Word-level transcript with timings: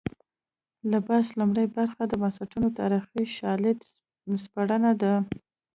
د 0.91 0.93
بحث 1.07 1.27
لومړۍ 1.39 1.67
برخه 1.77 2.03
د 2.07 2.13
بنسټونو 2.21 2.67
تاریخي 2.79 3.23
شالید 3.37 3.79
سپړنه 4.43 4.91
ده. 5.01 5.13